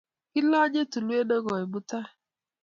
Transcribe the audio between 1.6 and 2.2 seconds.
mutai